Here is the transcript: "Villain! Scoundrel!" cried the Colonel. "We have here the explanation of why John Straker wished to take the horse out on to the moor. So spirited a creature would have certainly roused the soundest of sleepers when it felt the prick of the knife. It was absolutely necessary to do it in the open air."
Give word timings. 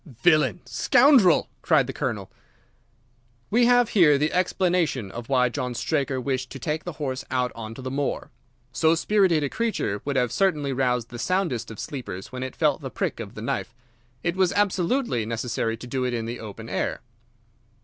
"Villain! 0.23 0.61
Scoundrel!" 0.65 1.47
cried 1.61 1.85
the 1.85 1.93
Colonel. 1.93 2.31
"We 3.51 3.67
have 3.67 3.89
here 3.89 4.17
the 4.17 4.33
explanation 4.33 5.11
of 5.11 5.29
why 5.29 5.49
John 5.49 5.75
Straker 5.75 6.19
wished 6.19 6.49
to 6.49 6.57
take 6.57 6.85
the 6.85 6.93
horse 6.93 7.23
out 7.29 7.51
on 7.53 7.75
to 7.75 7.83
the 7.83 7.91
moor. 7.91 8.31
So 8.71 8.95
spirited 8.95 9.43
a 9.43 9.47
creature 9.47 10.01
would 10.03 10.15
have 10.15 10.31
certainly 10.31 10.73
roused 10.73 11.09
the 11.09 11.19
soundest 11.19 11.69
of 11.69 11.79
sleepers 11.79 12.31
when 12.31 12.41
it 12.41 12.55
felt 12.55 12.81
the 12.81 12.89
prick 12.89 13.19
of 13.19 13.35
the 13.35 13.43
knife. 13.43 13.75
It 14.23 14.35
was 14.35 14.51
absolutely 14.53 15.23
necessary 15.23 15.77
to 15.77 15.85
do 15.85 16.03
it 16.03 16.15
in 16.15 16.25
the 16.25 16.39
open 16.39 16.67
air." 16.67 17.01